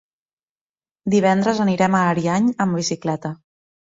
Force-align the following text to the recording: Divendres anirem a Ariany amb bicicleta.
Divendres 1.15 1.61
anirem 1.67 1.97
a 1.97 2.01
Ariany 2.13 2.47
amb 2.65 2.79
bicicleta. 2.81 3.35